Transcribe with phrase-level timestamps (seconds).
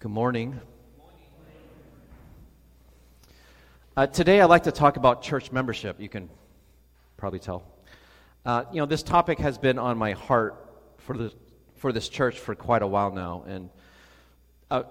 [0.00, 0.60] Good morning.
[3.96, 6.00] Uh, today, I'd like to talk about church membership.
[6.00, 6.30] You can
[7.16, 7.64] probably tell.
[8.46, 10.54] Uh, you know, this topic has been on my heart
[10.98, 11.32] for, the,
[11.78, 13.42] for this church for quite a while now.
[13.48, 13.70] And
[14.70, 14.84] uh,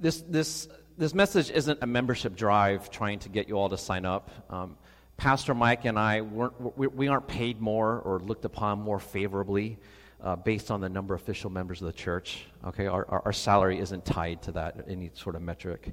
[0.00, 4.06] this, this, this message isn't a membership drive trying to get you all to sign
[4.06, 4.30] up.
[4.48, 4.78] Um,
[5.18, 9.76] Pastor Mike and I, weren't, we, we aren't paid more or looked upon more favorably
[10.24, 12.46] uh, based on the number of official members of the church.
[12.66, 15.92] Okay, our, our, our salary isn't tied to that, any sort of metric.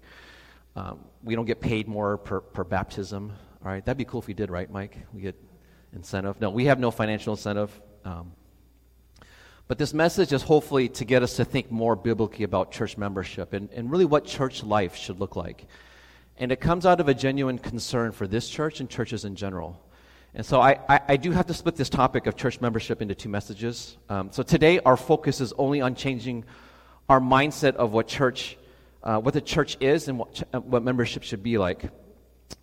[0.75, 3.33] Um, we don't get paid more per, per baptism.
[3.63, 4.97] All right, that'd be cool if we did, right, Mike?
[5.13, 5.35] We get
[5.93, 6.39] incentive.
[6.39, 7.77] No, we have no financial incentive.
[8.05, 8.31] Um,
[9.67, 13.53] but this message is hopefully to get us to think more biblically about church membership
[13.53, 15.67] and, and really what church life should look like.
[16.37, 19.81] And it comes out of a genuine concern for this church and churches in general.
[20.33, 23.13] And so I, I, I, do have to split this topic of church membership into
[23.13, 23.97] two messages.
[24.07, 26.45] Um, so today our focus is only on changing
[27.09, 28.57] our mindset of what church,
[29.03, 31.89] uh, what the church is and what, ch- uh, what membership should be like,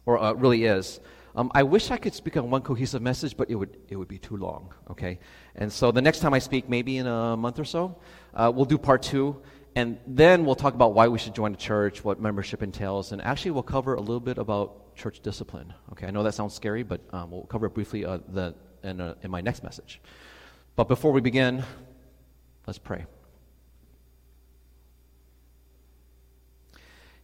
[0.06, 0.98] or uh, really is.
[1.36, 4.08] Um, I wish I could speak on one cohesive message, but it would, it would
[4.08, 5.18] be too long, okay?
[5.54, 7.98] And so the next time I speak, maybe in a month or so,
[8.32, 9.42] uh, we'll do part two.
[9.78, 13.22] And then we'll talk about why we should join a church, what membership entails, and
[13.22, 15.72] actually we'll cover a little bit about church discipline.
[15.92, 19.00] Okay, I know that sounds scary, but um, we'll cover it briefly uh, the, in,
[19.00, 20.00] uh, in my next message.
[20.74, 21.62] But before we begin,
[22.66, 23.06] let's pray.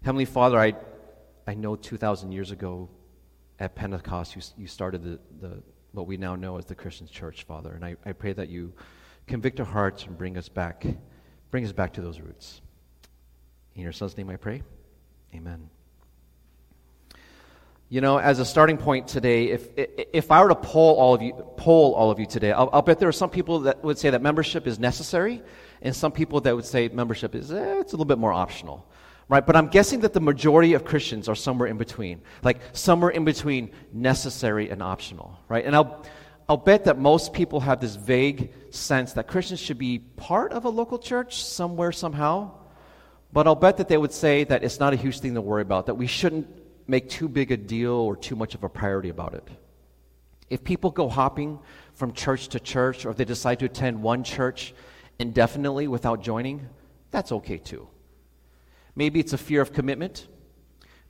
[0.05, 0.75] Heavenly Father, I,
[1.49, 2.89] I know 2,000 years ago
[3.59, 7.43] at Pentecost, you, you started the, the, what we now know as the Christian church,
[7.43, 7.73] Father.
[7.73, 8.75] And I, I pray that you
[9.27, 10.87] convict our hearts and bring us back,
[11.55, 12.61] bring us back to those roots.
[13.77, 14.65] In your son's name I pray.
[15.33, 15.71] Amen.
[17.89, 21.23] You know, as a starting point today, if, if I were to poll all of
[21.23, 23.99] you, poll all of you today, I'll, I'll bet there are some people that would
[23.99, 25.45] say that membership is necessary,
[25.81, 28.85] and some people that would say membership is, eh, it's a little bit more optional.
[29.29, 29.47] Right?
[29.47, 33.25] But I'm guessing that the majority of Christians are somewhere in between, like somewhere in
[33.25, 35.39] between necessary and optional.
[35.49, 35.65] Right?
[35.65, 36.05] And I'll,
[36.49, 40.65] I'll bet that most people have this vague sense that Christians should be part of
[40.65, 42.51] a local church somewhere, somehow.
[43.33, 45.63] But I'll bet that they would say that it's not a huge thing to worry
[45.63, 46.47] about, that we shouldn't
[46.87, 49.49] make too big a deal or too much of a priority about it.
[50.51, 51.59] If people go hopping
[51.95, 54.75] from church to church, or if they decide to attend one church
[55.19, 56.69] indefinitely without joining,
[57.11, 57.89] that's okay too.
[58.95, 60.29] Maybe it's a fear of commitment.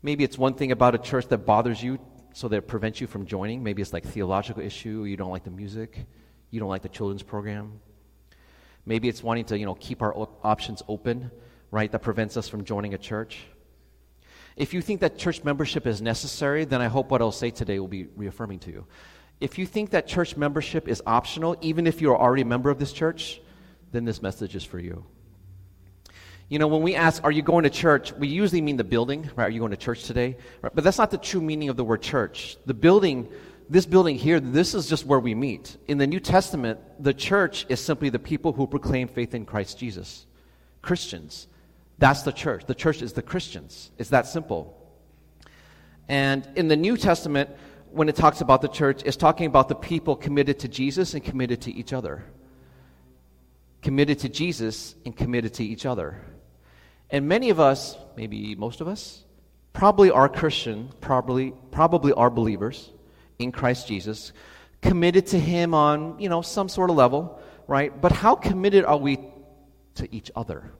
[0.02, 1.98] Maybe it's one thing about a church that bothers you
[2.34, 3.62] so that prevents you from joining.
[3.62, 6.04] Maybe it's like theological issue, you don't like the music,
[6.50, 7.80] you don't like the children's program.
[8.84, 11.30] Maybe it's wanting to, you know, keep our options open,
[11.70, 11.90] right?
[11.90, 13.38] That prevents us from joining a church.
[14.56, 17.78] If you think that church membership is necessary, then I hope what I'll say today
[17.78, 18.86] will be reaffirming to you.
[19.40, 22.80] If you think that church membership is optional, even if you're already a member of
[22.80, 23.40] this church,
[23.92, 25.06] then this message is for you.
[26.48, 28.12] You know, when we ask, are you going to church?
[28.12, 29.46] We usually mean the building, right?
[29.46, 30.36] Are you going to church today?
[30.60, 30.74] Right?
[30.74, 32.58] But that's not the true meaning of the word church.
[32.66, 33.28] The building,
[33.68, 35.76] this building here, this is just where we meet.
[35.88, 39.78] In the New Testament, the church is simply the people who proclaim faith in Christ
[39.78, 40.26] Jesus.
[40.82, 41.48] Christians.
[41.98, 42.66] That's the church.
[42.66, 43.90] The church is the Christians.
[43.98, 44.78] It's that simple.
[46.08, 47.48] And in the New Testament,
[47.90, 51.24] when it talks about the church, it's talking about the people committed to Jesus and
[51.24, 52.24] committed to each other.
[53.80, 56.20] Committed to Jesus and committed to each other.
[57.14, 59.22] And many of us, maybe most of us,
[59.72, 62.90] probably are Christian, probably, probably are believers
[63.38, 64.32] in Christ Jesus,
[64.82, 67.92] committed to Him on, you know, some sort of level, right?
[68.00, 69.20] But how committed are we
[69.94, 70.72] to each other?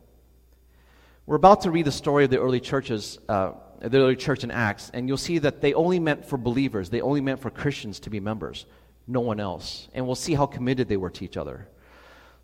[1.24, 4.50] We're about to read the story of the early churches, uh, the early church in
[4.50, 8.00] Acts, and you'll see that they only meant for believers, they only meant for Christians
[8.00, 8.66] to be members,
[9.06, 9.86] no one else.
[9.94, 11.68] And we'll see how committed they were to each other.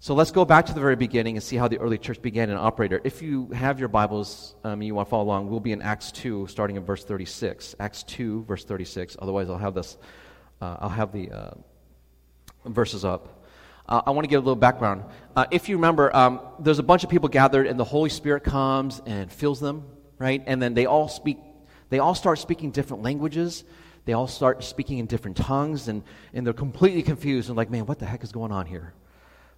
[0.02, 2.48] So let's go back to the very beginning and see how the early church began
[2.48, 3.02] and operated.
[3.04, 6.10] If you have your Bibles um, you want to follow along, we'll be in Acts
[6.12, 7.74] 2, starting in verse 36.
[7.78, 9.18] Acts 2, verse 36.
[9.20, 9.98] Otherwise, I'll have this,
[10.62, 11.50] uh, I'll have the uh,
[12.64, 13.44] verses up.
[13.86, 15.04] Uh, I want to give a little background.
[15.36, 18.42] Uh, if you remember, um, there's a bunch of people gathered, and the Holy Spirit
[18.42, 19.84] comes and fills them,
[20.18, 20.42] right?
[20.46, 21.36] And then they all speak,
[21.90, 23.64] they all start speaking different languages.
[24.06, 26.02] They all start speaking in different tongues, and,
[26.32, 28.94] and they're completely confused and like, man, what the heck is going on here?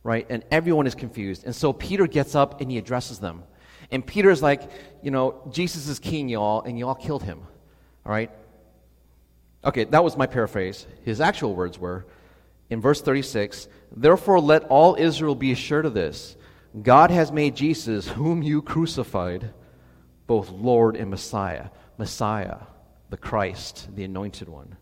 [0.05, 0.27] Right?
[0.29, 1.45] And everyone is confused.
[1.45, 3.45] And so Peter gets up and he addresses them.
[3.91, 4.63] And Peter is like,
[5.03, 7.41] you know, Jesus is king, y'all, and y'all killed him.
[8.05, 8.31] All right?
[9.65, 10.87] Okay, that was my paraphrase.
[11.05, 12.07] His actual words were,
[12.71, 16.37] in verse 36 Therefore, let all Israel be assured of this
[16.81, 19.51] God has made Jesus, whom you crucified,
[20.27, 21.69] both Lord and Messiah.
[21.99, 22.57] Messiah,
[23.11, 24.77] the Christ, the anointed one.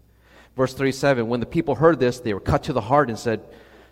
[0.57, 3.43] Verse 37 When the people heard this, they were cut to the heart and said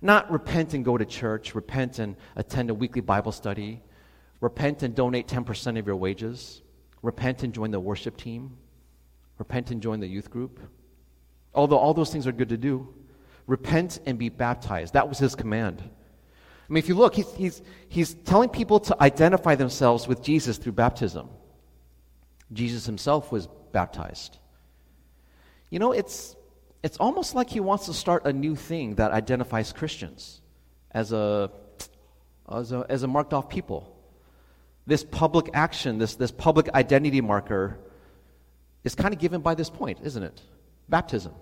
[0.00, 3.82] Not repent and go to church, repent and attend a weekly Bible study
[4.40, 6.62] Repent and donate 10% of your wages.
[7.02, 8.56] Repent and join the worship team.
[9.38, 10.60] Repent and join the youth group.
[11.54, 12.88] Although all those things are good to do,
[13.46, 14.94] repent and be baptized.
[14.94, 15.82] That was his command.
[15.82, 20.58] I mean, if you look, he's, he's, he's telling people to identify themselves with Jesus
[20.58, 21.28] through baptism.
[22.52, 24.38] Jesus himself was baptized.
[25.70, 26.36] You know, it's,
[26.82, 30.40] it's almost like he wants to start a new thing that identifies Christians
[30.90, 31.50] as a,
[32.50, 33.98] as a, as a marked off people
[34.88, 37.78] this public action, this, this public identity marker,
[38.84, 40.40] is kind of given by this point, isn't it?
[40.88, 41.34] Baptism.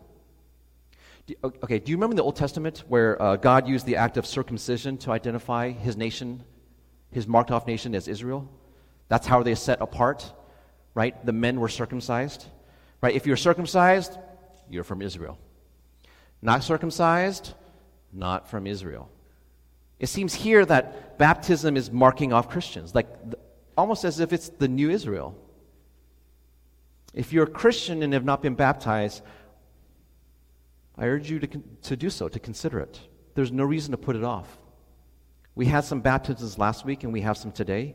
[1.27, 4.17] Do, okay, do you remember in the Old Testament where uh, God used the act
[4.17, 6.43] of circumcision to identify his nation,
[7.13, 8.51] his marked off nation as Israel?
[9.09, 10.33] That's how they set apart,
[10.95, 11.25] right?
[11.25, 12.47] The men were circumcised,
[13.01, 13.15] right?
[13.15, 14.19] If you're circumcised,
[14.71, 15.39] you're from Israel.
[16.43, 17.55] Not circumcised,
[18.13, 19.11] not from Israel.
[19.99, 23.09] It seems here that baptism is marking off Christians, like
[23.77, 25.37] almost as if it's the new Israel.
[27.15, 29.23] If you're a Christian and have not been baptized,
[30.99, 33.01] I urge you to, to do so, to consider it.
[33.35, 34.59] There's no reason to put it off.
[35.55, 37.95] We had some baptisms last week, and we have some today.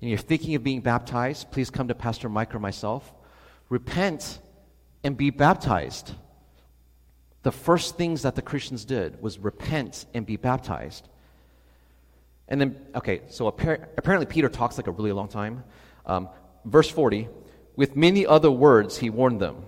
[0.00, 3.12] And you're thinking of being baptized, please come to Pastor Mike or myself.
[3.68, 4.38] Repent
[5.02, 6.12] and be baptized.
[7.42, 11.08] The first things that the Christians did was repent and be baptized.
[12.48, 15.64] And then, okay, so apparently Peter talks like a really long time.
[16.04, 16.28] Um,
[16.64, 17.28] verse 40
[17.80, 19.64] with many other words he warned them.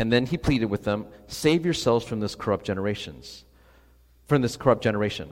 [0.00, 3.44] And then he pleaded with them, Save yourselves from this corrupt generations.
[4.26, 5.30] From this corrupt generation.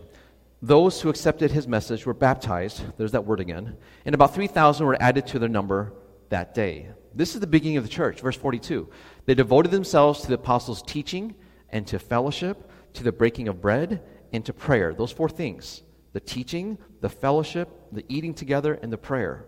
[0.60, 2.82] Those who accepted his message were baptized.
[2.96, 3.76] There's that word again.
[4.04, 5.93] And about 3,000 were added to their number
[6.28, 6.90] that day.
[7.14, 8.20] This is the beginning of the church.
[8.20, 8.88] Verse 42.
[9.26, 11.35] They devoted themselves to the apostles' teaching
[11.70, 14.94] and to fellowship, to the breaking of bread, and to prayer.
[14.94, 15.82] Those four things
[16.12, 19.47] the teaching, the fellowship, the eating together, and the prayer.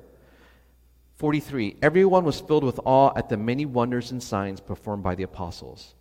[1.16, 1.76] 43.
[1.82, 5.94] Everyone was filled with awe at the many wonders and signs performed by the apostles.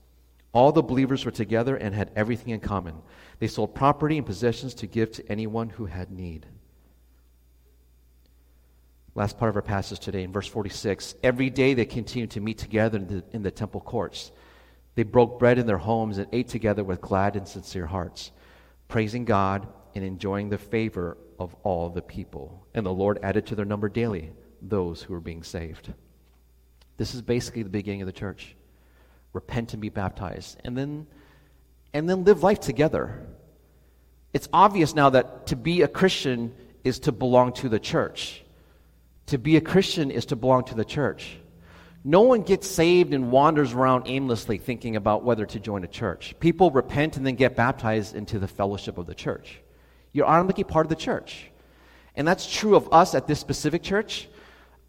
[0.53, 2.95] All the believers were together and had everything in common.
[3.39, 6.45] They sold property and possessions to give to anyone who had need.
[9.15, 11.15] Last part of our passage today in verse 46.
[11.21, 14.31] Every day they continued to meet together in the, in the temple courts.
[14.95, 18.31] They broke bread in their homes and ate together with glad and sincere hearts,
[18.87, 22.65] praising God and enjoying the favor of all the people.
[22.73, 24.31] And the Lord added to their number daily
[24.61, 25.93] those who were being saved.
[26.97, 28.55] This is basically the beginning of the church.
[29.33, 30.59] Repent and be baptized.
[30.63, 31.07] And then
[31.93, 33.27] and then live life together.
[34.33, 38.42] It's obvious now that to be a Christian is to belong to the church.
[39.27, 41.37] To be a Christian is to belong to the church.
[42.03, 46.35] No one gets saved and wanders around aimlessly thinking about whether to join a church.
[46.39, 49.61] People repent and then get baptized into the fellowship of the church.
[50.11, 51.49] You're automatically part of the church.
[52.15, 54.27] And that's true of us at this specific church.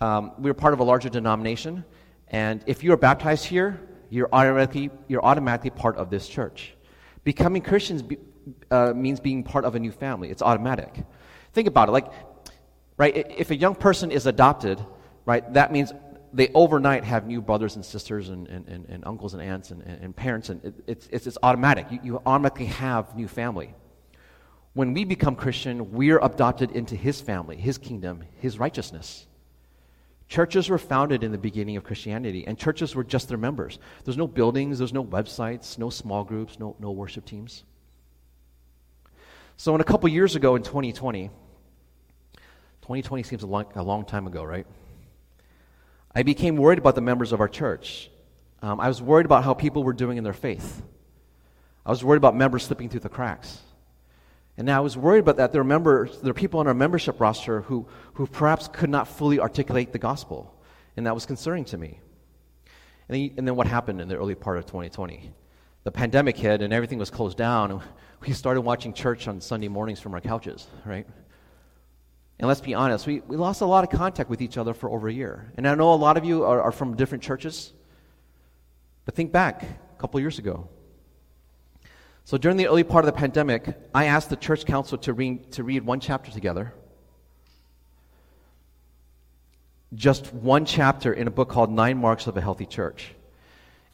[0.01, 1.85] Um, we're part of a larger denomination.
[2.29, 6.75] And if you're baptized here, you're automatically, you're automatically part of this church.
[7.23, 8.19] Becoming Christians be,
[8.71, 10.31] uh, means being part of a new family.
[10.31, 11.05] It's automatic.
[11.53, 11.93] Think about it.
[11.93, 12.12] Like,
[12.97, 14.85] right, if a young person is adopted,
[15.25, 15.93] right, that means
[16.33, 19.83] they overnight have new brothers and sisters and, and, and, and uncles and aunts and,
[19.83, 21.87] and, parents, and it, it's, it's, it's automatic.
[21.91, 23.75] You, you automatically have new family
[24.75, 29.27] when we become Christian, we're adopted into his family, his kingdom, his righteousness.
[30.27, 33.79] Churches were founded in the beginning of Christianity, and churches were just their members.
[34.05, 37.63] There's no buildings, there's no websites, no small groups, no, no worship teams.
[39.57, 41.31] So, in a couple years ago in 2020,
[42.85, 44.67] 2020 seems a long, a long time ago, right?
[46.14, 48.11] I became worried about the members of our church.
[48.61, 50.83] Um, I was worried about how people were doing in their faith.
[51.87, 53.59] I was worried about members slipping through the cracks.
[54.59, 55.50] And now I was worried about that.
[55.50, 59.09] There are members, there are people on our membership roster who, who perhaps could not
[59.09, 60.55] fully articulate the gospel.
[60.95, 62.00] And that was concerning to me.
[63.09, 65.33] And then, and then what happened in the early part of 2020?
[65.85, 67.83] The pandemic hit and everything was closed down.
[68.21, 71.07] We started watching church on Sunday mornings from our couches, right?
[72.38, 74.91] And let's be honest, we, we lost a lot of contact with each other for
[74.91, 75.53] over a year.
[75.57, 77.73] And I know a lot of you are, are from different churches.
[79.05, 80.69] But think back a couple years ago.
[82.25, 85.53] So during the early part of the pandemic, I asked the church council to read,
[85.53, 86.73] to read one chapter together.
[89.95, 93.14] just one chapter in a book called Nine Marks of a Healthy Church.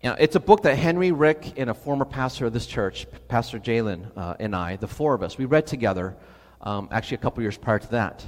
[0.03, 3.59] Now, it's a book that Henry, Rick, and a former pastor of this church, Pastor
[3.59, 6.17] Jalen, uh, and I, the four of us, we read together
[6.61, 8.25] um, actually a couple years prior to that.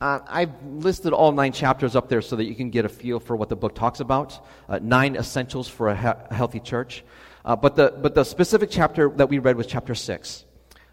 [0.00, 3.18] Uh, I've listed all nine chapters up there so that you can get a feel
[3.18, 4.46] for what the book talks about.
[4.68, 7.02] Uh, nine essentials for a, he- healthy church.
[7.44, 10.44] Uh, but, the, but the specific chapter that we read was chapter six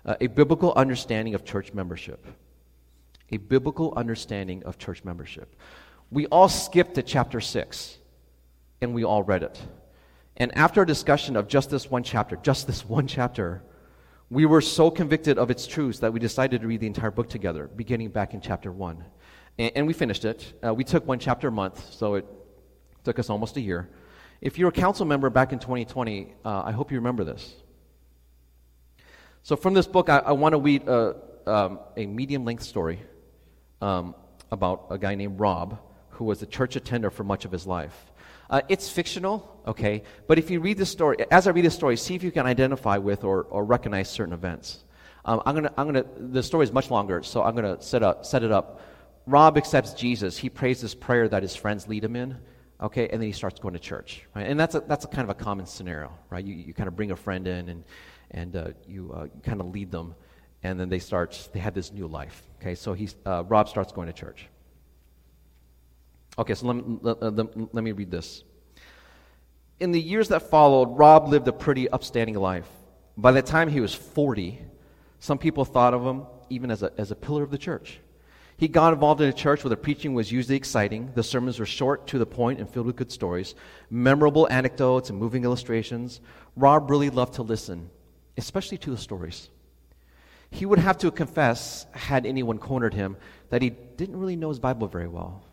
[0.05, 2.25] uh, a biblical understanding of church membership.
[3.31, 5.55] A biblical understanding of church membership.
[6.11, 7.97] We all skipped to chapter six
[8.81, 9.61] and we all read it.
[10.37, 13.63] And after a discussion of just this one chapter, just this one chapter,
[14.33, 17.29] we were so convicted of its truths that we decided to read the entire book
[17.29, 19.03] together, beginning back in chapter 1.
[19.59, 20.59] And, and we finished it.
[20.65, 22.25] Uh, we took one chapter a month, so it
[23.03, 23.89] took us almost a year.
[24.41, 27.53] If you're a council member back in 2020, uh, I hope you remember this.
[29.43, 32.99] So, from this book, I, I want to read a, um, a medium length story
[33.81, 34.15] um,
[34.51, 38.11] about a guy named Rob, who was a church attender for much of his life.
[38.53, 41.97] Uh, it's fictional, okay, but if you read the story, as I read the story,
[41.97, 44.83] see if you can identify with or, or recognize certain events.
[45.25, 48.23] Um, I'm gonna, I'm gonna, the story is much longer, so I'm gonna set, up,
[48.27, 48.79] set it up.
[49.25, 50.37] Rob accepts Jesus.
[50.37, 52.37] He prays this prayer that his friends lead him in,
[52.79, 54.45] okay, and then he starts going to church, right?
[54.45, 56.45] And that's a, that's a kind of a common scenario, right?
[56.45, 57.83] You, you kind of bring a friend in and,
[58.29, 60.13] and uh, you, uh, you kind of lead them,
[60.61, 62.75] and then they start, they have this new life, okay?
[62.75, 64.45] So he's, uh, Rob starts going to church.
[66.37, 67.29] Okay, so let me, let, uh,
[67.73, 68.43] let, me read this.
[69.79, 72.67] In the years that followed, Rob lived a pretty upstanding life.
[73.15, 74.59] By the time he was 40,
[75.19, 77.99] some people thought of him even as a, as a pillar of the church.
[78.57, 81.11] He got involved in a church where the preaching was usually exciting.
[81.13, 83.55] The sermons were short, to the point, and filled with good stories,
[83.89, 86.21] memorable anecdotes and moving illustrations.
[86.55, 87.89] Rob really loved to listen,
[88.37, 89.49] especially to the stories.
[90.49, 93.17] He would have to confess, had anyone cornered him,
[93.49, 95.43] that he didn't really know his Bible very well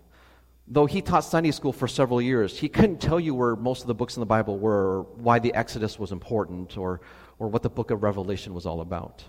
[0.70, 3.88] though he taught Sunday school for several years, he couldn't tell you where most of
[3.88, 7.00] the books in the Bible were, or why the Exodus was important, or,
[7.40, 9.24] or what the book of Revelation was all about.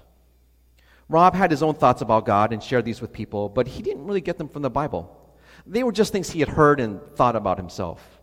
[1.10, 4.06] Rob had his own thoughts about God and shared these with people, but he didn't
[4.06, 5.18] really get them from the Bible.
[5.66, 8.22] They were just things he had heard and thought about himself.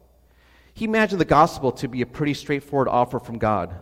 [0.73, 3.75] He imagined the gospel to be a pretty straightforward offer from God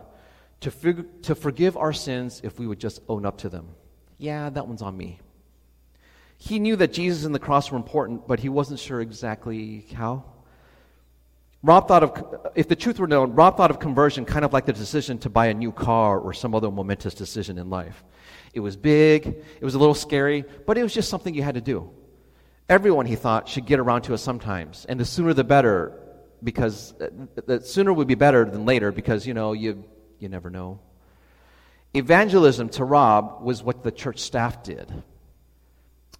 [0.61, 3.67] to, fig- to forgive our sins if we would just own up to them.
[4.17, 5.19] Yeah, that one's on me.
[6.37, 10.23] He knew that Jesus and the cross were important, but he wasn't sure exactly how.
[11.63, 14.65] Rob thought of, if the truth were known, Rob thought of conversion kind of like
[14.65, 18.03] the decision to buy a new car or some other momentous decision in life.
[18.53, 21.55] It was big, it was a little scary, but it was just something you had
[21.55, 21.89] to do.
[22.69, 25.99] Everyone, he thought, should get around to it sometimes, and the sooner the better,
[26.43, 27.09] because uh,
[27.47, 29.83] the sooner would be better than later, because, you know, you,
[30.19, 30.79] you never know.
[31.95, 34.91] Evangelism to Rob was what the church staff did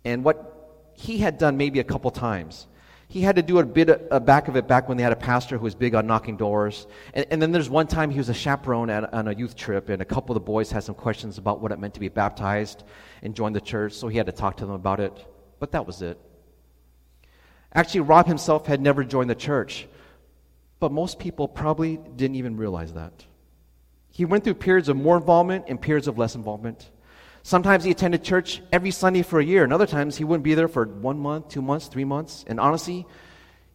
[0.06, 2.68] and what he had done maybe a couple times.
[3.10, 5.18] He had to do a bit of, back of it back when they had a
[5.18, 6.88] pastor who was big on knocking doors.
[7.14, 9.88] And, and then there's one time he was a chaperone at, on a youth trip,
[9.88, 12.10] and a couple of the boys had some questions about what it meant to be
[12.10, 12.84] baptized
[13.22, 15.26] and join the church, so he had to talk to them about it.
[15.60, 16.20] But that was it.
[17.74, 19.88] Actually, Rob himself had never joined the church,
[20.80, 23.26] but most people probably didn't even realize that.
[24.10, 26.90] He went through periods of more involvement and periods of less involvement.
[27.48, 30.54] Sometimes he attended church every Sunday for a year, and other times he wouldn't be
[30.54, 32.44] there for one month, two months, three months.
[32.46, 33.08] And honestly,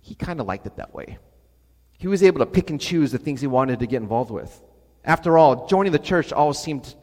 [0.02, 1.16] he kind of liked it that way.
[1.96, 4.60] He was able to pick and choose the things he wanted to get involved with.
[5.06, 6.94] After all, joining the church always seemed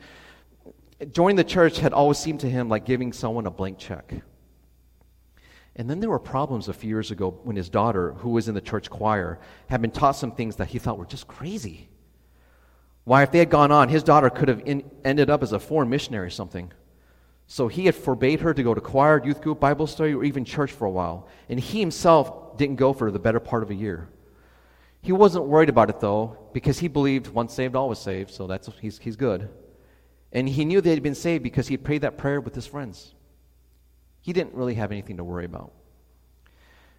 [1.11, 4.13] joining the church had always seemed to him like giving someone a blank check.
[5.75, 8.53] And then there were problems a few years ago when his daughter, who was in
[8.53, 11.88] the church choir, had been taught some things that he thought were just crazy.
[13.09, 15.57] Why, if they had gone on, his daughter could have in, ended up as a
[15.57, 16.71] foreign missionary or something.
[17.47, 20.45] So he had forbade her to go to choir, youth group, Bible study, or even
[20.45, 21.27] church for a while.
[21.49, 24.09] And he himself didn't go for the better part of a year.
[25.01, 28.69] He wasn't worried about it, though, because he believed once saved, always saved, so that's,
[28.79, 29.49] he's, he's good.
[30.31, 33.15] And he knew they had been saved because he prayed that prayer with his friends.
[34.21, 35.71] He didn't really have anything to worry about.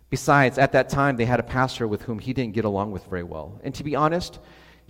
[0.08, 3.04] Besides, at that time, they had a pastor with whom he didn't get along with
[3.04, 3.60] very well.
[3.62, 4.40] And to be honest,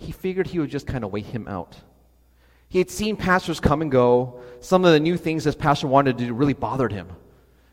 [0.01, 1.75] he figured he would just kind of wait him out.
[2.67, 4.41] He had seen pastors come and go.
[4.61, 7.07] Some of the new things this pastor wanted to do really bothered him.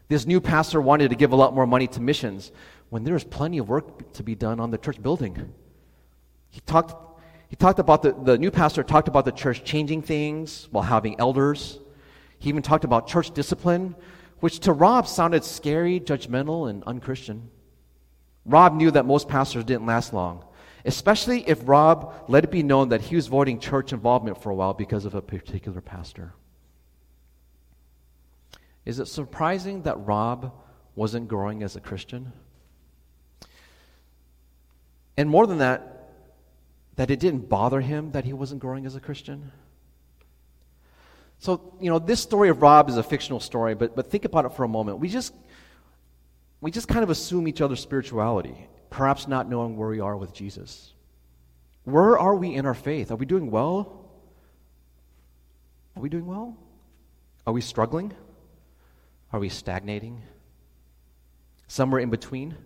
[0.09, 2.53] This new pastor wanted to give a lot more money to missions
[2.91, 5.55] when there was plenty of work to be done on the church building.
[6.51, 6.95] He talked,
[7.49, 11.19] he talked about the, the new pastor talked about the church changing things while having
[11.19, 11.79] elders.
[12.39, 13.95] He even talked about church discipline,
[14.41, 17.51] which to Rob sounded scary, judgmental, and unchristian.
[18.45, 20.45] Rob knew that most pastors didn't last long
[20.85, 24.55] especially if Rob let it be known that he was avoiding church involvement for a
[24.55, 26.33] while because of a particular pastor.
[28.85, 30.53] Is it surprising that Rob
[30.99, 32.33] wasn't growing as a Christian.
[35.17, 36.11] And more than that,
[36.97, 39.53] that it didn't bother him that he wasn't growing as a Christian.
[41.39, 44.45] So, you know, this story of Rob is a fictional story, but, but think about
[44.45, 44.99] it for a moment.
[44.99, 45.33] We just,
[46.61, 50.33] we just kind of assume each other's spirituality, perhaps not knowing where we are with
[50.33, 50.93] Jesus.
[51.85, 53.11] Where are we in our faith?
[53.11, 54.11] Are we doing well?
[55.97, 56.57] Are we doing well?
[57.47, 58.13] Are we struggling?
[59.33, 60.23] Are we stagnating?
[61.67, 62.57] Somewhere in between?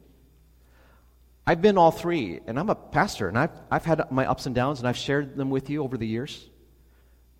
[1.47, 4.55] I've been all three, and I'm a pastor, and I've, I've had my ups and
[4.55, 6.49] downs, and I've shared them with you over the years.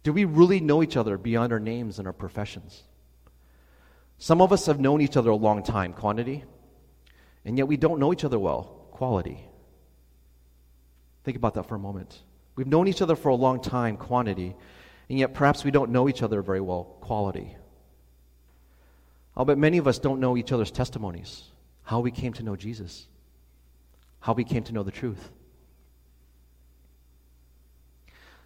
[0.03, 2.83] Do we really know each other beyond our names and our professions?
[4.19, 6.45] Some of us have known each other a long time, quantity,
[7.45, 9.47] and yet we don't know each other well, quality.
[11.25, 12.21] Think about that for a moment.
[12.57, 14.55] We've known each other for a long time, quantity,
[15.09, 17.57] and yet perhaps we don't know each other very well, quality.
[19.37, 21.45] I'll bet many of us don't know each other's testimonies,
[21.85, 23.07] how we came to know Jesus,
[24.21, 25.31] how we came to know the truth.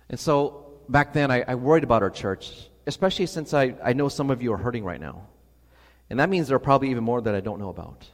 [0.09, 4.09] And so back then, I, I worried about our church, especially since I, I know
[4.09, 5.27] some of you are hurting right now.
[6.09, 8.07] And that means there are probably even more that I don't know about.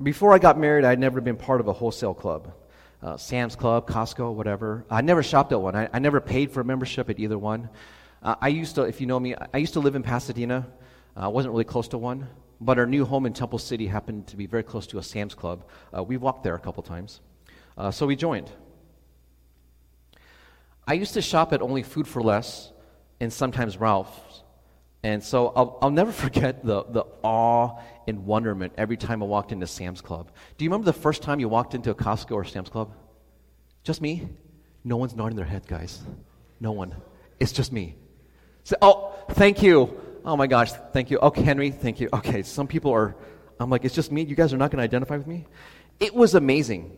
[0.00, 2.52] Before I got married, I'd never been part of a wholesale club.
[3.02, 4.84] Uh, Sam's Club, Costco, whatever.
[4.88, 5.74] I never shopped at one.
[5.74, 7.68] I, I never paid for a membership at either one.
[8.22, 10.68] Uh, I used to, if you know me, I used to live in Pasadena.
[11.16, 12.28] Uh, I wasn't really close to one,
[12.60, 15.34] but our new home in Temple City happened to be very close to a Sam's
[15.34, 15.64] Club.
[15.96, 17.20] Uh, we walked there a couple times.
[17.76, 18.50] Uh, so we joined.
[20.86, 22.72] I used to shop at only Food for Less
[23.20, 24.42] and sometimes Ralph's.
[25.02, 29.52] And so I'll, I'll never forget the, the awe and wonderment every time I walked
[29.52, 30.30] into Sam's Club.
[30.56, 32.94] Do you remember the first time you walked into a Costco or Sam's Club?
[33.84, 34.28] Just me?
[34.84, 36.00] No one's nodding their head, guys.
[36.60, 36.94] No one.
[37.38, 37.96] It's just me.
[38.64, 40.00] So, oh, thank you.
[40.24, 41.18] Oh my gosh, thank you.
[41.18, 42.08] Okay, Henry, thank you.
[42.12, 43.16] Okay, some people are,
[43.58, 44.22] I'm like, it's just me.
[44.22, 45.46] You guys are not going to identify with me?
[46.00, 46.96] It was amazing.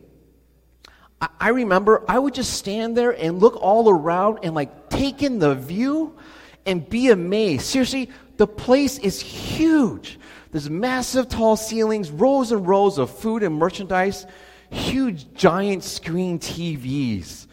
[1.39, 5.37] I remember I would just stand there and look all around and like take in
[5.37, 6.17] the view
[6.65, 7.63] and be amazed.
[7.63, 10.19] Seriously, the place is huge.
[10.51, 14.25] There's massive tall ceilings, rows and rows of food and merchandise,
[14.69, 17.47] huge giant screen TVs,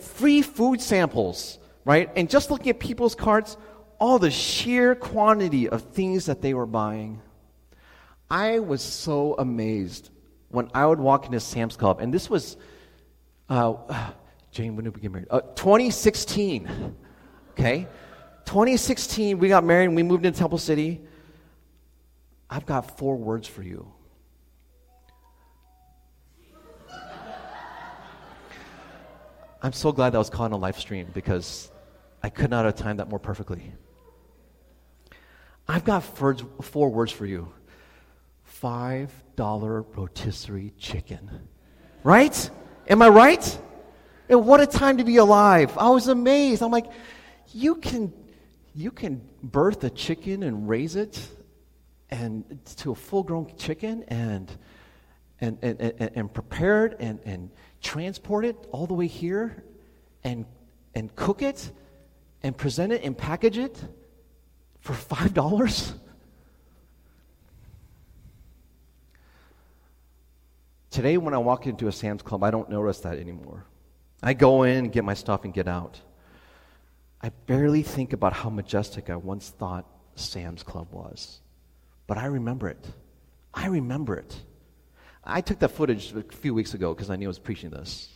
[0.00, 2.10] free food samples, right?
[2.16, 3.56] And just looking at people's carts,
[3.98, 7.20] all the sheer quantity of things that they were buying.
[8.30, 10.10] I was so amazed
[10.50, 12.56] when I would walk into Sam's Club, and this was,
[13.48, 13.74] uh,
[14.50, 15.28] Jane, when did we get married?
[15.30, 16.96] Uh, 2016,
[17.58, 17.88] okay?
[18.44, 21.00] 2016, we got married and we moved into Temple City.
[22.48, 23.92] I've got four words for you.
[29.60, 31.70] I'm so glad that was caught on a live stream because
[32.22, 33.72] I could not have timed that more perfectly.
[35.66, 37.52] I've got four words for you
[38.62, 41.48] $5 rotisserie chicken.
[42.02, 42.50] Right?
[42.88, 43.60] Am I right?
[44.28, 45.76] And what a time to be alive.
[45.76, 46.62] I was amazed.
[46.62, 46.86] I'm like,
[47.52, 48.12] you can,
[48.74, 51.26] you can birth a chicken and raise it
[52.10, 52.44] and
[52.76, 54.50] to a full grown chicken and,
[55.40, 57.50] and, and, and, and prepare it and, and
[57.82, 59.62] transport it all the way here
[60.24, 60.44] and,
[60.94, 61.70] and cook it
[62.42, 63.82] and present it and package it
[64.80, 65.94] for $5?
[70.90, 73.64] Today, when I walk into a Sam's Club, I don't notice that anymore.
[74.22, 76.00] I go in, get my stuff, and get out.
[77.20, 81.40] I barely think about how majestic I once thought Sam's Club was.
[82.06, 82.86] But I remember it.
[83.52, 84.40] I remember it.
[85.24, 88.08] I took that footage a few weeks ago because I knew I was preaching this.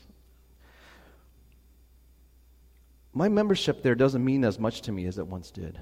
[3.12, 5.78] My membership there doesn't mean as much to me as it once did.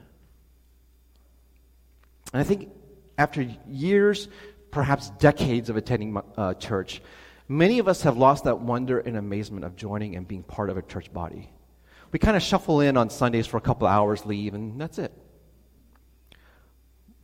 [2.33, 2.71] And I think
[3.17, 4.29] after years
[4.71, 7.03] perhaps decades of attending uh, church,
[7.49, 10.77] many of us have lost that wonder and amazement of joining and being part of
[10.77, 11.51] a church body.
[12.13, 15.13] We kind of shuffle in on Sundays for a couple hours, leave, and that's it.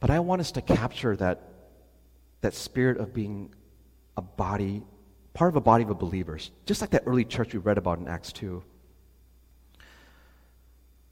[0.01, 1.43] But I want us to capture that,
[2.43, 3.55] that spirit of being
[4.17, 4.83] a body,
[5.35, 8.07] part of a body of believers, just like that early church we read about in
[8.07, 8.63] Acts 2.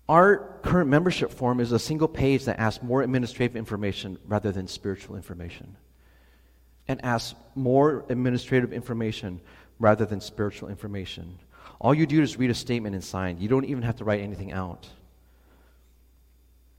[0.09, 4.69] Our current membership form is a single page that asks more administrative information rather than
[4.69, 5.77] spiritual information
[6.89, 9.41] and asks more administrative information
[9.79, 11.39] rather than spiritual information.
[11.85, 13.37] All you do is read a statement and sign.
[13.37, 14.89] You don't even have to write anything out.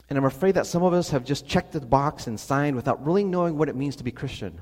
[0.09, 3.05] And I'm afraid that some of us have just checked the box and signed without
[3.05, 4.59] really knowing what it means to be Christian.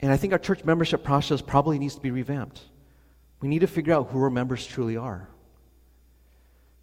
[0.00, 2.62] And I think our church membership process probably needs to be revamped.
[3.42, 5.28] We need to figure out who our members truly are.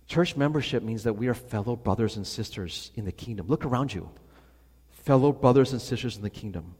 [0.05, 3.47] Church membership means that we are fellow brothers and sisters in the kingdom.
[3.47, 4.11] Look around you.
[4.91, 6.75] Fellow brothers and sisters in the kingdom.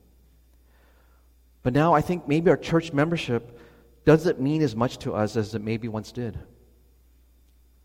[1.63, 3.60] But now I think maybe our church membership
[4.06, 6.38] doesn't mean as much to us as it maybe once did.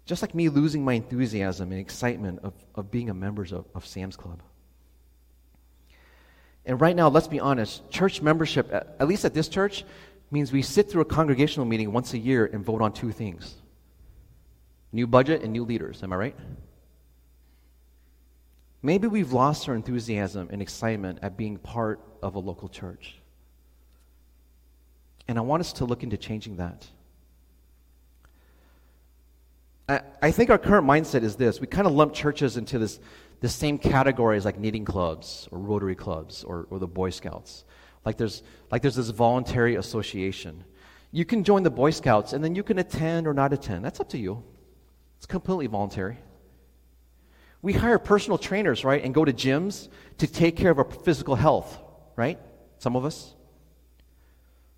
[0.06, 3.86] Just like me losing my enthusiasm and excitement of, of being a member of, of
[3.86, 4.42] Sam's Club.
[6.66, 9.84] And right now, let's be honest, church membership, at least at this church,
[10.30, 13.56] means we sit through a congregational meeting once a year and vote on two things
[14.92, 16.02] new budget and new leaders.
[16.04, 16.36] Am I right?
[18.80, 23.16] Maybe we've lost our enthusiasm and excitement at being part of a local church.
[25.26, 26.86] And I want us to look into changing that.
[29.88, 33.00] I, I think our current mindset is this we kind of lump churches into this,
[33.40, 37.64] the same categories like knitting clubs or Rotary clubs or, or the Boy Scouts.
[38.04, 40.64] Like there's, like there's this voluntary association.
[41.10, 43.84] You can join the Boy Scouts and then you can attend or not attend.
[43.84, 44.42] That's up to you.
[45.18, 46.18] It's completely voluntary.
[47.62, 51.34] We hire personal trainers, right, and go to gyms to take care of our physical
[51.34, 51.78] health,
[52.14, 52.38] right?
[52.76, 53.34] Some of us.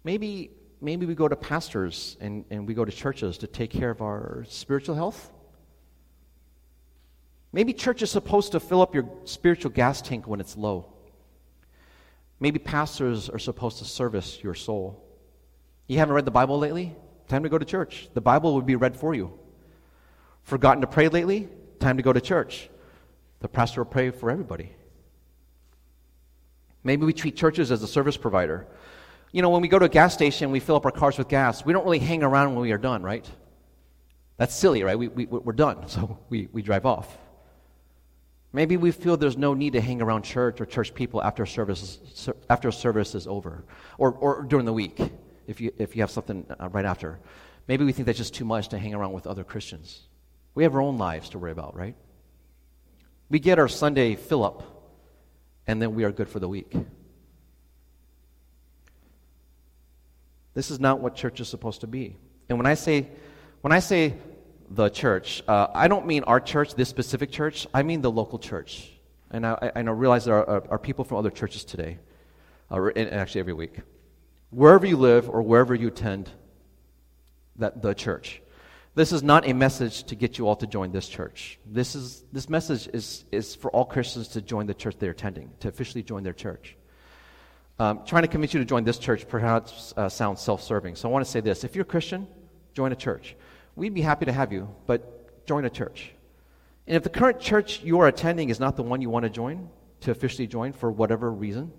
[0.06, 3.90] Maybe, maybe we go to pastors and, and we go to churches to take care
[3.90, 5.32] of our spiritual health.
[7.52, 10.92] Maybe church is supposed to fill up your spiritual gas tank when it's low.
[12.38, 15.02] Maybe pastors are supposed to service your soul.
[15.88, 16.94] You haven't read the Bible lately?
[17.26, 18.08] Time to go to church.
[18.14, 19.36] The Bible would be read for you.
[20.44, 21.48] Forgotten to pray lately?
[21.80, 22.70] Time to go to church.
[23.40, 24.70] The pastor will pray for everybody.
[26.84, 28.68] Maybe we treat churches as a service provider
[29.32, 31.28] you know, when we go to a gas station, we fill up our cars with
[31.28, 31.64] gas.
[31.64, 33.28] We don't really hang around when we are done, right?
[34.36, 34.98] That's silly, right?
[34.98, 37.16] We, we, we're done, so we, we drive off.
[38.52, 42.30] Maybe we feel there's no need to hang around church or church people after service,
[42.48, 43.64] after service is over,
[43.98, 44.98] or, or during the week
[45.46, 47.18] if you, if you have something uh, right after.
[47.68, 50.02] Maybe we think that's just too much to hang around with other Christians.
[50.54, 51.96] We have our own lives to worry about, right?
[53.28, 54.62] We get our Sunday fill up,
[55.66, 56.72] and then we are good for the week.
[60.56, 62.16] This is not what church is supposed to be.
[62.48, 63.08] And when I say,
[63.60, 64.14] when I say
[64.70, 67.66] the church, uh, I don't mean our church, this specific church.
[67.74, 68.90] I mean the local church.
[69.30, 71.98] And I, I, I realize there are, are, are, people from other churches today,
[72.70, 73.80] uh, and actually every week.
[74.48, 76.30] Wherever you live or wherever you attend,
[77.56, 78.40] that the church.
[78.94, 81.58] This is not a message to get you all to join this church.
[81.66, 85.50] This, is, this message is, is for all Christians to join the church they're attending,
[85.60, 86.78] to officially join their church.
[87.78, 90.96] Um, trying to convince you to join this church perhaps uh, sounds self serving.
[90.96, 92.26] So I want to say this if you're a Christian,
[92.74, 93.36] join a church.
[93.74, 96.12] We'd be happy to have you, but join a church.
[96.86, 99.30] And if the current church you are attending is not the one you want to
[99.30, 99.68] join,
[100.00, 101.72] to officially join for whatever reason,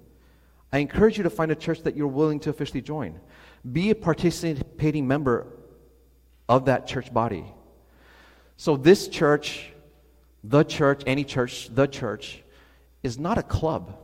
[0.72, 3.20] I encourage you to find a church that you're willing to officially join.
[3.72, 5.48] Be a participating member
[6.48, 7.46] of that church body.
[8.58, 9.72] So, this church,
[10.44, 12.44] the church, any church, the church,
[13.04, 13.98] is not a club.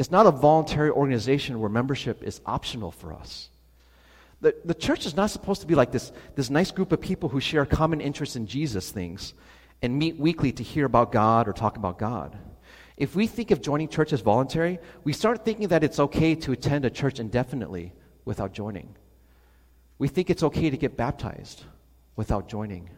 [0.00, 3.50] It's not a voluntary organization where membership is optional for us.
[4.40, 7.28] The, the church is not supposed to be like this, this nice group of people
[7.28, 9.34] who share common interests in Jesus things
[9.82, 12.34] and meet weekly to hear about God or talk about God.
[12.96, 16.52] If we think of joining church as voluntary, we start thinking that it's okay to
[16.52, 17.92] attend a church indefinitely
[18.24, 18.96] without joining.
[19.98, 21.64] We think it's okay to get baptized
[22.16, 22.88] without joining.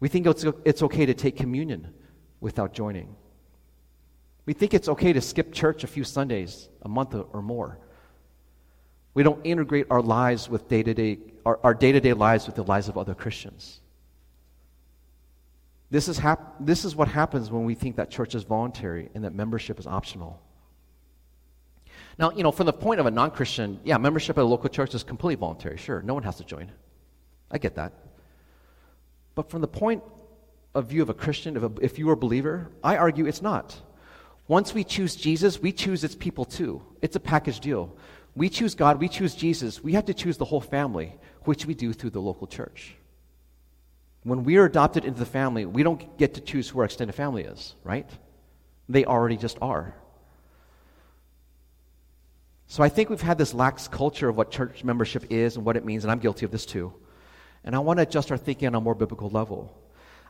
[0.00, 1.94] We think it's, it's okay to take communion
[2.40, 3.14] without joining.
[4.50, 7.78] We think it's okay to skip church a few Sundays, a month or more.
[9.14, 12.98] We don't integrate our lives with day-to-day, our, our day-to-day lives with the lives of
[12.98, 13.78] other Christians.
[15.92, 19.22] This is, hap- this is what happens when we think that church is voluntary and
[19.22, 20.42] that membership is optional.
[22.18, 24.68] Now, you know, from the point of a non Christian, yeah, membership at a local
[24.68, 25.76] church is completely voluntary.
[25.76, 26.72] Sure, no one has to join.
[27.52, 27.92] I get that.
[29.36, 30.02] But from the point
[30.74, 33.42] of view of a Christian, if, a, if you are a believer, I argue it's
[33.42, 33.80] not.
[34.50, 36.82] Once we choose Jesus, we choose its people too.
[37.02, 37.96] It's a package deal.
[38.34, 39.80] We choose God, we choose Jesus.
[39.80, 42.96] We have to choose the whole family, which we do through the local church.
[44.24, 47.12] When we are adopted into the family, we don't get to choose who our extended
[47.12, 48.10] family is, right?
[48.88, 49.94] They already just are.
[52.66, 55.76] So I think we've had this lax culture of what church membership is and what
[55.76, 56.92] it means, and I'm guilty of this too.
[57.62, 59.72] And I want to adjust our thinking on a more biblical level.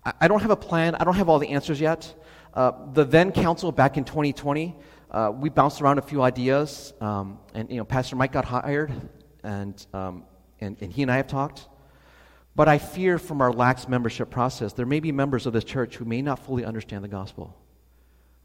[0.04, 2.14] I, I don't have a plan, I don't have all the answers yet.
[2.52, 4.76] Uh, the then council back in 2020,
[5.10, 8.92] uh, we bounced around a few ideas, um, and you know, Pastor Mike got hired,
[9.44, 10.24] and, um,
[10.60, 11.68] and, and he and I have talked.
[12.56, 15.96] But I fear from our lax membership process, there may be members of this church
[15.96, 17.56] who may not fully understand the gospel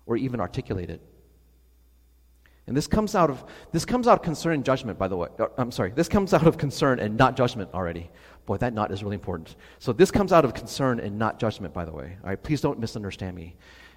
[0.06, 1.02] or even articulate it.
[2.68, 5.30] And this comes out of this comes out of concern and judgment, by the way.
[5.38, 8.10] Uh, I'm sorry, this comes out of concern and not judgment already.
[8.48, 9.56] Boy, that not is really important.
[9.80, 12.18] So this comes out of concern and not judgment, by the way.
[12.24, 13.56] All right, please don't misunderstand me.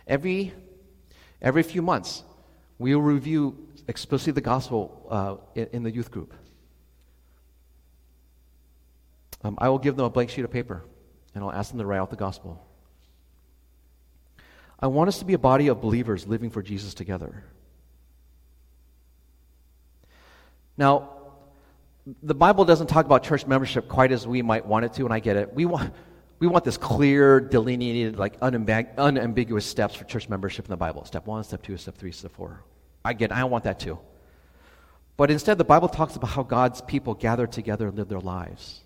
[0.08, 0.52] Every
[1.40, 2.24] every few months,
[2.78, 6.34] we will review explicitly the gospel uh, in, in, the youth group.
[9.44, 10.84] Um, I will give them a blank sheet of paper,
[11.34, 12.64] and I'll ask them to write out the gospel.
[14.80, 17.44] I want us to be a body of believers living for Jesus together.
[20.76, 21.10] Now,
[22.22, 25.12] the Bible doesn't talk about church membership quite as we might want it to, and
[25.12, 25.52] I get it.
[25.52, 25.92] We want,
[26.38, 31.04] we want this clear, delineated, like unambig- unambiguous steps for church membership in the Bible.
[31.04, 32.62] Step one, step two, step three, step four.
[33.04, 33.32] I get.
[33.32, 33.98] I want that too.
[35.16, 38.82] But instead, the Bible talks about how God's people gather together and live their lives.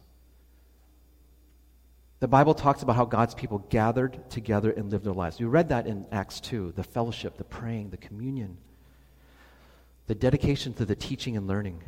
[2.23, 5.41] The Bible talks about how God's people gathered together and lived their lives.
[5.41, 8.59] We read that in Acts 2 the fellowship, the praying, the communion,
[10.07, 11.83] the dedication to the teaching and learning.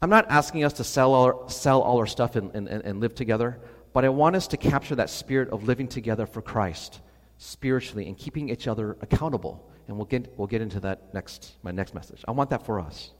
[0.00, 3.00] I'm not asking us to sell all our, sell all our stuff and, and, and
[3.00, 3.60] live together,
[3.94, 7.00] but I want us to capture that spirit of living together for Christ
[7.38, 9.70] spiritually and keeping each other accountable.
[9.86, 12.22] And we'll get, we'll get into that next, my next message.
[12.26, 13.12] I want that for us.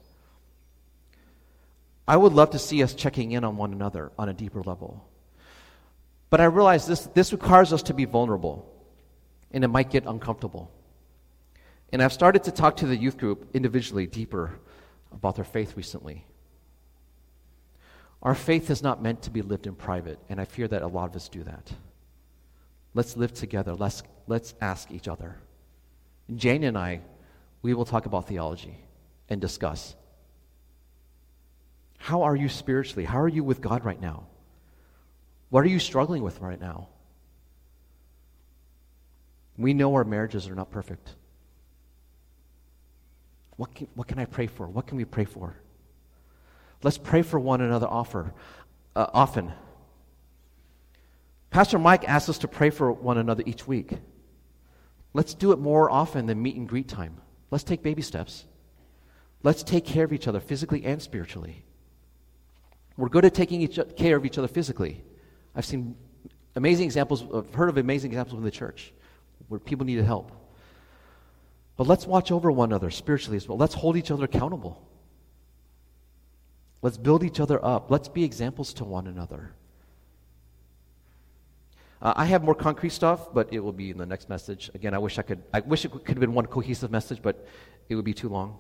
[2.07, 5.09] I would love to see us checking in on one another on a deeper level.
[6.29, 8.69] But I realize this, this requires us to be vulnerable,
[9.53, 10.73] and it might get uncomfortable.
[11.93, 14.59] And I've started to talk to the youth group individually deeper
[15.13, 16.27] about their faith recently.
[18.25, 20.87] Our faith is not meant to be lived in private, and I fear that a
[20.87, 21.73] lot of us do that.
[22.95, 23.75] Let's live together.
[23.75, 25.37] Let's, let's ask each other.
[26.35, 27.01] Jane and I,
[27.61, 28.79] we will talk about theology
[29.29, 29.95] and discuss.
[31.99, 33.05] How are you spiritually?
[33.05, 34.27] How are you with God right now?
[35.51, 36.89] What are you struggling with right now?
[39.59, 41.15] We know our marriages are not perfect.
[43.57, 44.67] What can, what can I pray for?
[44.67, 45.55] What can we pray for?
[46.85, 48.35] Let's pray for one another offer,
[48.95, 49.51] uh, often.
[51.49, 53.97] Pastor Mike asks us to pray for one another each week.
[55.15, 57.17] Let's do it more often than meet and greet time.
[57.51, 58.45] Let's take baby steps.
[59.43, 61.65] Let's take care of each other physically and spiritually.
[62.99, 65.03] We're good at taking each, care of each other physically.
[65.57, 65.97] I've seen
[66.55, 68.93] amazing examples, I've heard of amazing examples in the church
[69.49, 70.33] where people needed help.
[71.79, 73.57] But let's watch over one another spiritually as well.
[73.57, 74.87] Let's hold each other accountable.
[76.85, 77.91] Let's build each other up.
[77.91, 79.55] Let's be examples to one another.
[82.03, 84.71] Uh, I have more concrete stuff, but it will be in the next message.
[84.75, 85.43] Again, I wish I could.
[85.55, 87.49] I wish it could have been one cohesive message, but
[87.89, 88.59] it would be too long.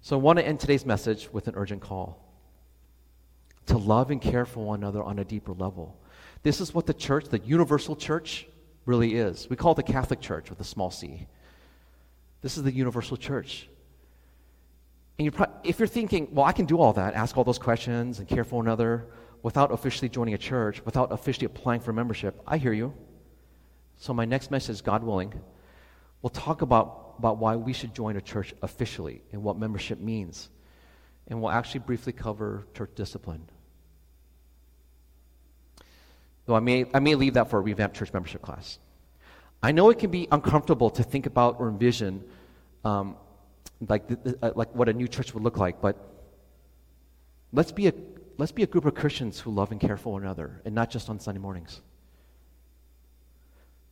[0.00, 2.24] So I want to end today's message with an urgent call
[3.66, 5.94] to love and care for one another on a deeper level.
[6.42, 8.46] This is what the church, the universal church,
[8.86, 9.46] really is.
[9.50, 11.26] We call it the Catholic Church with a small c.
[12.40, 13.68] This is the universal church.
[15.18, 17.58] And you're pro- if you're thinking, well, I can do all that, ask all those
[17.58, 19.06] questions and care for another
[19.42, 22.92] without officially joining a church, without officially applying for membership, I hear you.
[23.96, 25.32] So, my next message, God willing,
[26.20, 30.50] we'll talk about, about why we should join a church officially and what membership means.
[31.28, 33.48] And we'll actually briefly cover church discipline.
[36.44, 38.78] Though I may, I may leave that for a revamped church membership class.
[39.62, 42.22] I know it can be uncomfortable to think about or envision
[42.84, 43.16] um,
[43.86, 45.96] like, the, uh, like what a new church would look like, but
[47.52, 47.94] let's be, a,
[48.38, 50.90] let's be a group of Christians who love and care for one another, and not
[50.90, 51.80] just on Sunday mornings.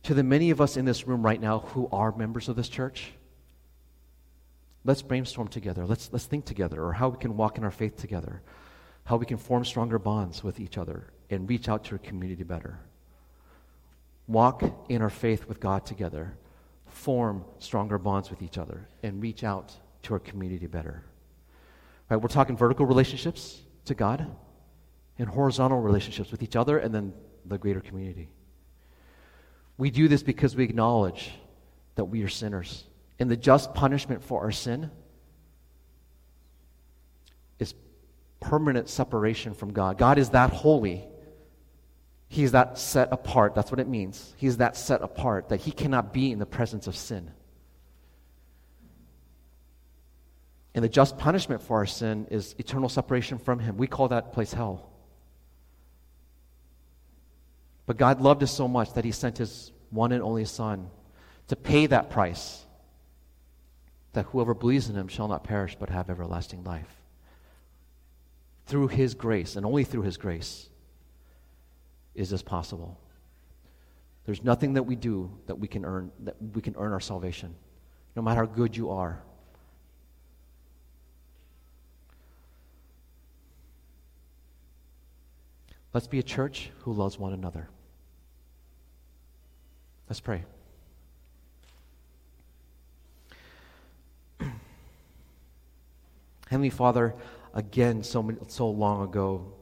[0.03, 2.69] To the many of us in this room right now who are members of this
[2.69, 3.11] church,
[4.83, 5.85] let's brainstorm together.
[5.85, 8.41] Let's, let's think together, or how we can walk in our faith together,
[9.03, 12.43] how we can form stronger bonds with each other and reach out to our community
[12.43, 12.79] better.
[14.27, 16.37] Walk in our faith with God together,
[16.95, 21.03] form stronger bonds with each other, and reach out to our community better.
[22.09, 24.25] Right, we're talking vertical relationships to God
[25.17, 27.13] and horizontal relationships with each other and then
[27.45, 28.29] the greater community.
[29.77, 31.31] We do this because we acknowledge
[31.95, 32.83] that we are sinners.
[33.19, 34.91] And the just punishment for our sin
[37.59, 37.73] is
[38.39, 39.97] permanent separation from God.
[39.97, 41.05] God is that holy
[42.35, 43.55] He's that set apart.
[43.55, 44.33] That's what it means.
[44.35, 47.31] He's that set apart that he cannot be in the presence of sin.
[50.73, 53.77] And the just punishment for our sin is eternal separation from him.
[53.77, 54.89] We call that place hell.
[57.85, 60.89] But God loved us so much that he sent his one and only Son
[61.47, 62.65] to pay that price,
[64.11, 67.01] that whoever believes in him shall not perish but have everlasting life.
[68.65, 70.67] Through his grace, and only through his grace
[72.15, 72.99] is this possible?
[74.25, 77.53] There's nothing that we do that we can earn that we can earn our salvation,
[78.15, 79.21] no matter how good you are.
[85.93, 87.69] Let's be a church who loves one another.
[90.09, 90.43] Let's pray.
[96.49, 97.15] Heavenly Father,
[97.53, 99.53] again, so, so long ago,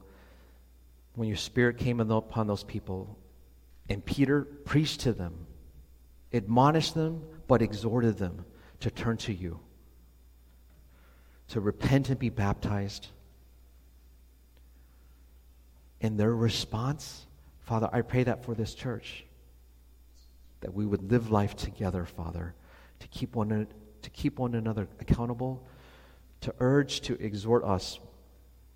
[1.14, 3.18] when your Spirit came upon those people,
[3.88, 5.46] and Peter preached to them,
[6.32, 8.44] admonished them, but exhorted them
[8.80, 9.60] to turn to you,
[11.48, 13.08] to repent and be baptized.
[16.00, 17.26] In their response,
[17.60, 19.24] Father, I pray that for this church,
[20.60, 22.54] that we would live life together, Father,
[23.00, 23.66] to keep one,
[24.02, 25.66] to keep one another accountable,
[26.40, 28.00] to urge, to exhort us,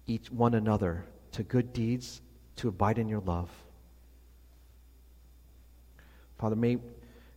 [0.07, 2.23] each one another, to good deeds,
[2.59, 3.51] to abide in your love.
[6.39, 6.79] Father, may,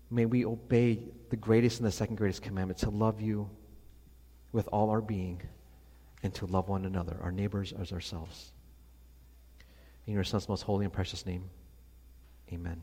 [0.10, 3.50] may we obey the greatest and the second greatest commandment to love you
[4.52, 5.42] with all our being
[6.24, 8.52] and to love one another, our neighbors as ourselves.
[10.06, 11.50] In your Son's most holy and precious name,
[12.52, 12.82] amen.